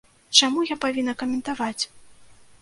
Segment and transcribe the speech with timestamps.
[0.39, 1.83] Чаму я павінна каментаваць?